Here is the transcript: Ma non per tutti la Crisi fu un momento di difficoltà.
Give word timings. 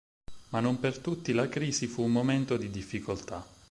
Ma 0.49 0.59
non 0.61 0.79
per 0.79 0.97
tutti 0.97 1.31
la 1.31 1.47
Crisi 1.47 1.85
fu 1.85 2.01
un 2.01 2.11
momento 2.11 2.57
di 2.57 2.71
difficoltà. 2.71 3.45